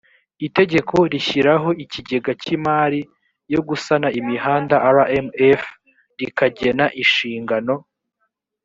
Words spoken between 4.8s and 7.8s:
rmf rikanagena inshingano